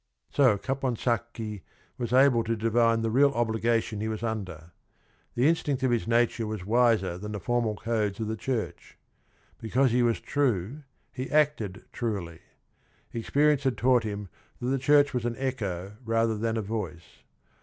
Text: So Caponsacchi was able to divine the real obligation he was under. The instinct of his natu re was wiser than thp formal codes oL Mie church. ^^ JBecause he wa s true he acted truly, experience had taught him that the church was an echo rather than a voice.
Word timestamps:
So 0.31 0.57
Caponsacchi 0.57 1.61
was 1.99 2.11
able 2.11 2.43
to 2.45 2.55
divine 2.55 3.01
the 3.01 3.11
real 3.11 3.29
obligation 3.33 4.01
he 4.01 4.07
was 4.07 4.23
under. 4.23 4.71
The 5.35 5.47
instinct 5.47 5.83
of 5.83 5.91
his 5.91 6.07
natu 6.07 6.39
re 6.39 6.45
was 6.45 6.65
wiser 6.65 7.19
than 7.19 7.33
thp 7.33 7.41
formal 7.43 7.75
codes 7.75 8.19
oL 8.19 8.25
Mie 8.25 8.35
church. 8.35 8.97
^^ 9.63 9.69
JBecause 9.69 9.89
he 9.89 10.01
wa 10.01 10.09
s 10.09 10.19
true 10.19 10.81
he 11.13 11.29
acted 11.29 11.85
truly, 11.93 12.39
experience 13.13 13.63
had 13.63 13.77
taught 13.77 14.03
him 14.03 14.27
that 14.59 14.69
the 14.69 14.79
church 14.79 15.13
was 15.13 15.23
an 15.23 15.35
echo 15.37 15.97
rather 16.03 16.35
than 16.35 16.57
a 16.57 16.63
voice. 16.63 17.21